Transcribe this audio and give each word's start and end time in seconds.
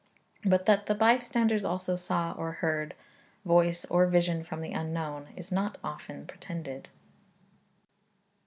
But 0.43 0.65
that 0.65 0.87
the 0.87 0.95
bystanders 0.95 1.63
also 1.63 1.95
saw, 1.95 2.31
or 2.31 2.53
heard, 2.53 2.95
voice 3.45 3.85
or 3.85 4.07
vision 4.07 4.43
from 4.43 4.61
the 4.61 4.71
Unknown, 4.71 5.27
is 5.35 5.51
not 5.51 5.77
often 5.83 6.25
pretended. 6.25 6.89